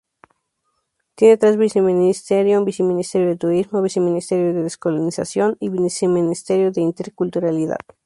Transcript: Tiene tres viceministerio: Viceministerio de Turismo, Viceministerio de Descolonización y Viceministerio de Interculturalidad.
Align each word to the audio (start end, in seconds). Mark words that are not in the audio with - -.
Tiene 1.13 1.37
tres 1.37 1.57
viceministerio: 1.57 2.65
Viceministerio 2.65 3.27
de 3.29 3.35
Turismo, 3.37 3.83
Viceministerio 3.83 4.51
de 4.51 4.63
Descolonización 4.63 5.57
y 5.59 5.69
Viceministerio 5.69 6.71
de 6.71 6.81
Interculturalidad. 6.81 7.77